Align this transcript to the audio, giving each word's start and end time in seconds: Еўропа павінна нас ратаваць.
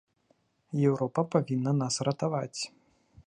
Еўропа 0.91 1.21
павінна 1.37 1.71
нас 1.83 2.01
ратаваць. 2.09 2.61